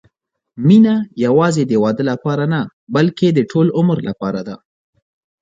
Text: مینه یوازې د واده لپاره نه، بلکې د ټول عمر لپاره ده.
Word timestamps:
مینه 0.67 0.95
یوازې 1.25 1.63
د 1.67 1.73
واده 1.83 2.03
لپاره 2.11 2.43
نه، 2.53 2.61
بلکې 2.95 3.27
د 3.29 3.39
ټول 3.51 3.67
عمر 3.77 3.97
لپاره 4.09 4.39
ده. 4.47 4.55